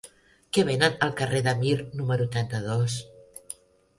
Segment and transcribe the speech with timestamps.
[0.57, 2.95] Què venen al carrer de Mir número trenta-dos?